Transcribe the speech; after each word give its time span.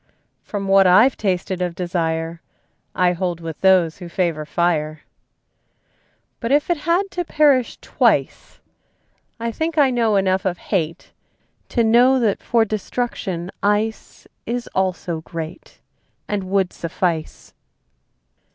From 0.41 0.67
what 0.67 0.87
I've 0.87 1.15
tasted 1.15 1.61
of 1.61 1.75
desire 1.75 2.41
I 2.95 3.11
hold 3.13 3.39
with 3.39 3.61
those 3.61 3.99
who 3.99 4.09
favor 4.09 4.47
fire. 4.47 5.01
But 6.39 6.51
if 6.51 6.71
it 6.71 6.77
had 6.89 7.11
to 7.11 7.23
perish 7.23 7.77
twice, 7.81 8.59
I 9.39 9.51
think 9.51 9.77
I 9.77 9.91
know 9.91 10.15
enough 10.15 10.43
of 10.43 10.57
hate 10.57 11.11
To 11.69 11.83
know 11.83 12.19
that 12.19 12.41
for 12.41 12.65
destruction 12.65 13.51
ice 13.61 14.25
Is 14.47 14.65
also 14.73 15.21
great, 15.21 15.79
And 16.27 16.45
would 16.45 16.73
suffice. 16.73 17.53